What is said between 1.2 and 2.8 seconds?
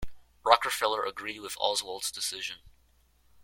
with Oswald's decision.